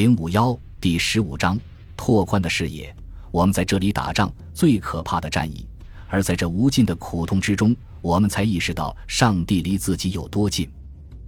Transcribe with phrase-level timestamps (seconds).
[0.00, 1.60] 零五幺第十五章
[1.94, 2.90] 拓宽的视野。
[3.30, 5.66] 我们在这里打仗，最可怕的战役。
[6.08, 10.66] 而在这无尽的苦痛之中，我们才意识到上帝离自己有多近。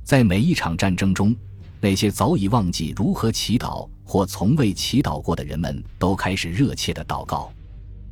[0.03, 1.37] 在每一场战争中，
[1.83, 7.53] 那些早已忘记如何祈祷或从未祈祷过的人们，都开始热切的祷告。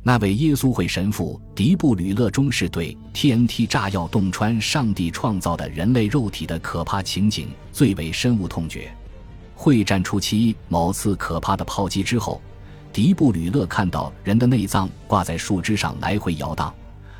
[0.03, 8.95] 那位耶稣会神父迪布吕勒中士对 TNT 炸药洞穿上帝创造的人类肉体的可怕情景最为深恶痛绝。
[9.63, 12.41] 会战初期某次可怕的炮击之后，
[12.91, 16.73] 迪布吕勒看到人的内脏挂在树枝上来回摇荡，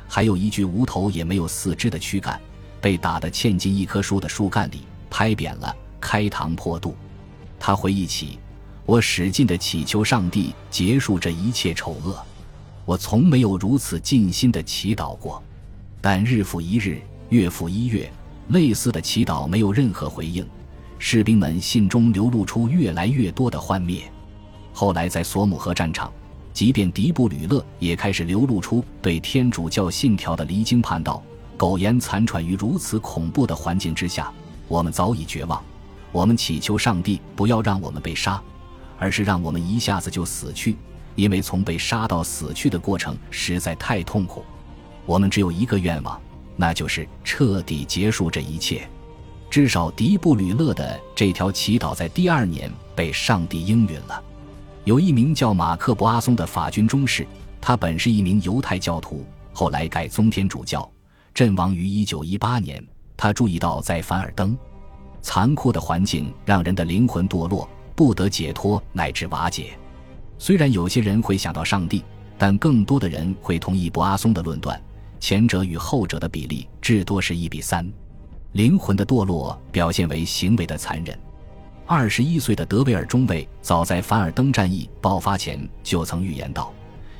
[0.08, 2.40] 还有一具无头也没有四肢的躯干
[2.80, 6.96] 被打得嵌进一棵树的树干里，拍扁了，开膛破肚。
[7.60, 8.40] 他回忆起，
[8.86, 12.20] 我使劲地祈求上帝结束这一切丑恶，
[12.84, 15.40] 我从没有如此尽心地祈祷过。
[16.00, 18.12] 但日复一日，月复一月，
[18.48, 20.44] 类似的祈祷没有任何回应。
[21.04, 24.04] 士兵们信中流露出越来越多的幻灭。
[24.72, 26.12] 后来，在索姆河战场，
[26.52, 31.20] 即便迪布吕勒也开始流露出对天主教信条的离经叛道。
[31.56, 34.32] 苟延残喘于如此恐怖的环境之下，
[34.68, 35.60] 我们早已绝望。
[36.12, 38.40] 我们祈求上帝不要让我们被杀，
[38.96, 40.76] 而是让我们一下子就死去，
[41.16, 44.44] 因为从被杀到死去的过程实在太痛苦。
[45.04, 46.18] 我们只有一个愿望，
[46.54, 48.88] 那就是彻底结束这一切。
[49.52, 54.22] 至少，迪布吕勒的这条祈祷在第二年被上帝应允了。
[54.84, 57.26] 有一名叫马克·博阿松的法军中士，
[57.60, 60.90] 他本是一名犹太教徒，后来改宗天主教，
[61.34, 62.82] 阵亡于1918年。
[63.14, 64.56] 他注意到，在凡尔登，
[65.20, 69.78] 残酷的环境让人的灵魂堕落，不得解脱，乃至瓦解。
[70.38, 72.02] 虽然有些人会想到上帝，
[72.38, 74.82] 但更多的人会同意博阿松的论断，
[75.20, 77.86] 前者与后者的比例至多是一比三。
[78.52, 81.18] 灵魂的堕落表现为行为的残忍。
[81.86, 86.72] 二十一岁的德维尔中尉早在凡尔登战役爆发前就曾预言道：“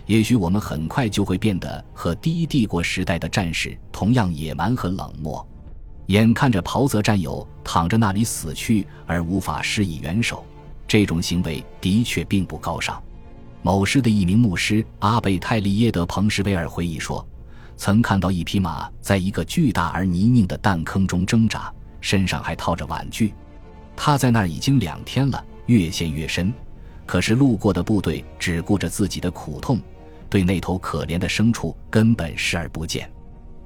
[0.06, 5.46] 也许我们很快就会变得和第一帝国时代的战士同样野蛮和冷漠。”
[6.06, 10.44] 眼看着袍泽战友躺着那里死去而无法施以援手，
[10.86, 13.02] 这种行为的确并不高尚。
[13.62, 17.26] 某师的一名牧师阿贝泰利耶德彭什维尔回忆说。
[17.76, 23.34] 曾看到一匹马在一个巨大而泥泞的弹坑中挣扎，身上还套着玩具。
[23.96, 26.52] 他在那儿已经两天了，越陷越深。
[27.04, 29.80] 可是路过的部队只顾着自己的苦痛，
[30.30, 33.10] 对那头可怜的牲畜根本视而不见。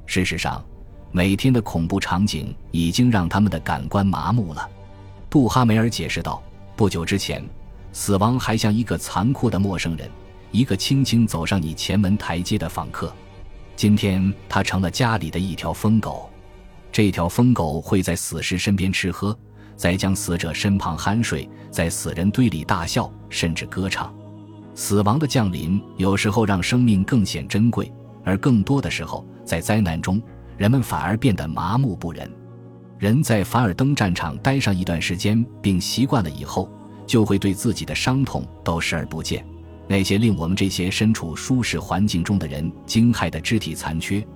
[0.06, 0.64] 事实上，
[1.12, 4.68] 每天的恐怖场景已经让他们的感官麻木了。
[5.28, 6.42] 杜哈梅尔解释道
[6.74, 7.44] ：“不久之前，
[7.92, 10.10] 死亡还像一个残酷的陌生人，
[10.50, 13.12] 一个轻轻走上你前门台阶的访客。”
[13.76, 16.30] 今天，他成了家里的一条疯狗。
[16.90, 19.38] 这条疯狗会在死尸身边吃喝，
[19.76, 24.14] 在将死者身旁酣睡，在死人堆里大笑，甚至歌唱。
[24.74, 27.92] 死亡的降临有时候让生命更显珍贵，
[28.24, 30.22] 而更多的时候，在灾难中，
[30.56, 32.30] 人们反而变得麻木不仁。
[32.98, 36.70] 人在凡尔登战场待上一段时间，并习惯了以后，
[37.06, 39.46] 就会对自己的伤痛都视而不见。
[39.88, 44.26] 那些令我们这些身处舒适环境中的人惊骇的肢体残缺，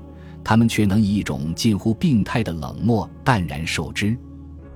[0.44, 4.16] 他们却能以一种近乎病态的冷漠淡然受之。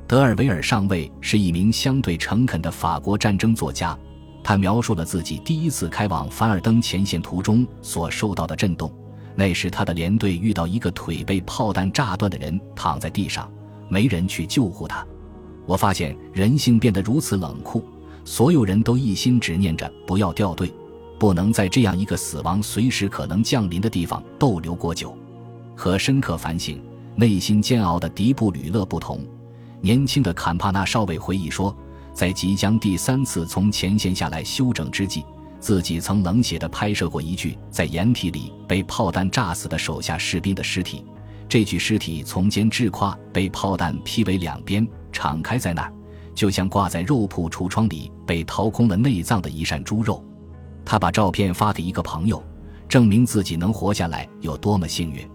[0.06, 3.96] 德尔维尔上尉是一名相对诚恳的法国战争作家，
[4.42, 8.92] 他描述了自己第一次开往凡尔登前线途中所受到的震动。
[9.36, 13.50] 那时，他的连队遇到一个腿被炮弹炸断的人躺在地上，
[13.88, 15.04] 没人去救护他。
[15.66, 17.82] 我发现人性变得如此冷酷。
[18.24, 20.72] 所有人都一心执念着不要掉队，
[21.18, 25.16] 不能在这样一个死亡随时可能降临的地方逗留过久。
[25.76, 26.80] 和深刻反省、
[27.16, 29.20] 内心煎熬的迪布吕勒不同，
[29.80, 31.76] 年轻的坎帕纳少尉回忆说，
[32.14, 35.24] 在即将第三次从前线下来休整之际，
[35.60, 41.04] 自己曾冷血地拍摄过一具在掩体里被炮弹炸死的手下士兵的尸体。
[41.48, 45.92] 这具尸体从肩至胯被炮弹劈为两边，敞开在那儿。
[46.34, 50.22] 就像挂在肉铺橱窗里被掏空了内脏的一扇猪肉，
[50.84, 52.42] 他把照片发给一个朋友，
[52.88, 55.26] 证明自己能活下来有多么幸运。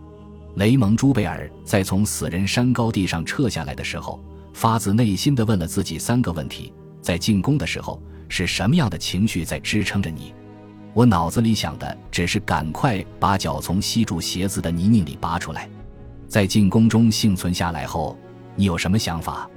[0.55, 4.19] 雷蒙·朱贝尔在从死人山高地上撤下来的时候，
[4.53, 10.33] 发自内心地问了自己三个问题：在进攻的时候，是什么样的情绪在支撑着你？
[10.93, 15.69] 我脑子里想的只是赶快把脚从吸住鞋子的泥泞里拔出来。
[16.27, 18.17] 在进攻中幸存下来后，
[18.55, 19.49] 你有什么想法？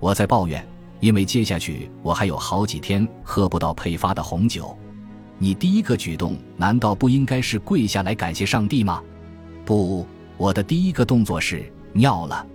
[0.00, 0.66] 我在抱怨。
[1.00, 4.76] 因为接下去我还有好几天喝不到配发的红酒，
[5.38, 9.02] 你第一个举动难道不应该是跪下来感谢上帝吗？
[9.64, 10.06] 不，
[10.36, 12.46] 我的第一个动作是尿了。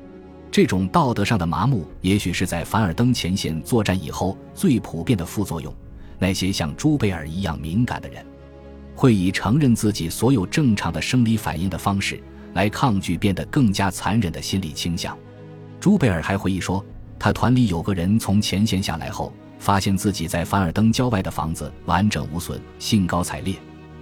[0.52, 5.74] 这种道德上的麻木，也许是在凡尔登前线作战以后最普遍的副作用。
[6.18, 8.26] 那些像朱贝尔一样敏感的人，
[8.96, 12.22] 会以承认自己所有正常的生理反应的方式
[12.54, 15.18] 来抗拒变得更加残忍的心理倾向。
[15.78, 16.84] 朱贝尔还回忆说，
[17.18, 23.56] 他团里有个人从前线下来后，发现自己在凡尔登郊外的房子完整无损，兴高采烈。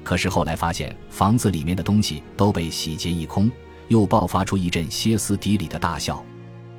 [0.03, 3.49] 可是后来发现房子里面的东西都被洗劫一空，
[3.87, 6.23] 又爆发出一阵歇斯底里的大笑。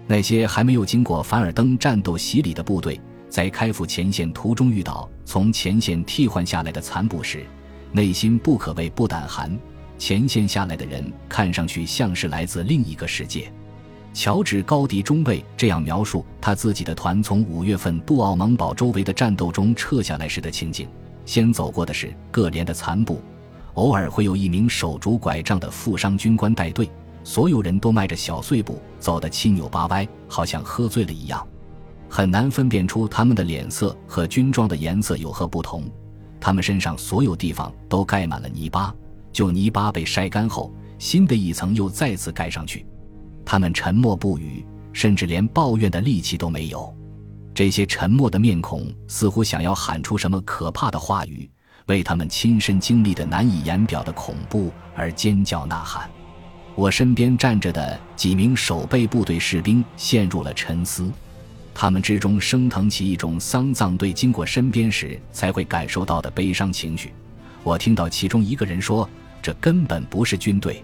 [0.06, 7.46] 那些还没有经过凡尔登战斗洗礼的部队，在开赴前线途中遇到从前线替换下来的残部时，
[7.92, 9.58] 内心不可谓不胆寒。
[9.96, 13.50] 前线下来的人看上去像是来自另一个世界。
[14.14, 20.88] 乔治·高迪中尉这样描述他自己的团从五月份杜奥蒙堡周围的战斗中撤下来时的情景：
[21.26, 23.20] 先走过的是各连的残部，
[23.74, 26.88] 偶尔会有一名手拄拐杖的负伤军官带队。
[27.24, 31.44] 所有人都迈着小碎步，走得七扭八歪，好像喝醉了一样，
[32.08, 35.90] 很难分辨出他们的脸色和军装的颜色有何不同。
[36.38, 38.94] 他们身上所有地方都盖满了泥巴，
[39.32, 42.86] 就泥巴被晒干后，新的一层又再次盖上去。
[43.44, 46.94] 他们沉默不语，甚至连抱怨的力气都没有。
[47.54, 51.48] 这些沉默的面孔似乎想要喊出什么可怕的话语，
[51.86, 56.10] 为他们亲身经历的难以言表的恐怖而尖叫呐喊。
[56.74, 61.08] 我身边站着的几名守备部队士兵陷入了沉思，
[61.72, 67.12] 他们之中升腾起一种丧葬队经过身边时才会感受到的悲伤情绪。
[67.62, 69.08] 我听到其中一个人说
[69.40, 70.82] ：“这根本不是军队，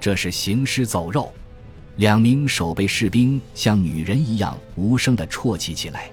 [0.00, 1.32] 这是行尸走肉。”
[2.00, 6.10] 两名守备士兵像女人一样无声地啜泣起来。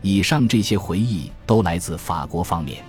[0.00, 2.84] 以上这些回忆都来自法国方面，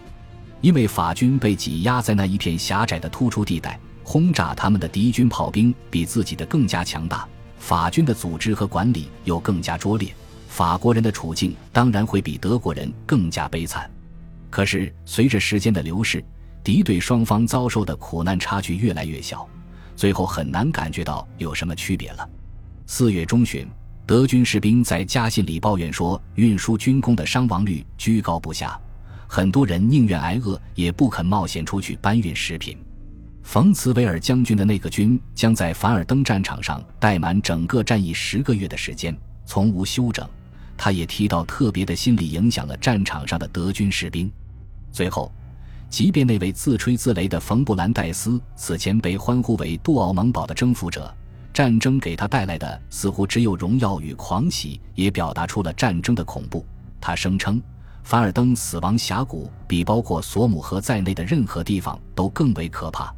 [0.62, 3.80] 因为法军被挤压在那一片狭窄的突出地带。
[4.04, 10.13] 轰炸他们的敌军炮兵比自己的更加强大，法军的组织和管理又更加拙劣，
[10.48, 13.90] 法国人的处境当然会比德国人更加悲惨。
[14.51, 16.24] 可是随着时间的流逝，
[16.63, 19.50] 敌对双方遭受的苦难差距越来越小，
[19.97, 22.29] 最后很难感觉到有什么区别了。
[22.85, 23.67] 四月中旬，
[24.05, 28.79] 德军士兵在家信里抱怨说，运输军工的伤亡率居高不下，
[29.27, 32.77] 很多人宁愿挨饿也不肯冒险出去搬运食品。
[33.41, 40.27] 冯茨维尔将军的那个军将在凡尔登战场上待满整个战役十个月的时间，从无休整。
[40.77, 44.31] 他也提到，特别的心理影响了战场上的德军士兵。
[44.91, 45.31] 最后，
[45.89, 51.13] 即便那位自吹自擂的冯布兰戴斯此前被欢呼为杜奥蒙堡的征服者，
[51.54, 56.66] 战争给他带来的似乎只有荣耀与狂喜，也表达出了战争的恐怖。
[57.00, 57.62] 他声称，
[58.04, 63.13] 凡尔登死亡峡谷比包括索姆河在内的任何地方都更为可怕。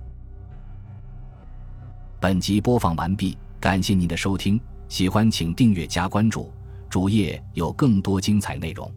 [2.19, 6.51] 本集播放完毕，感谢您的收听，喜欢请订阅加关注，
[6.89, 8.89] 主页有更多精彩内容。